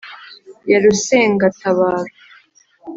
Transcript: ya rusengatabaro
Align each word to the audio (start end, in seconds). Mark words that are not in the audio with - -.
ya 0.71 0.77
rusengatabaro 0.83 2.11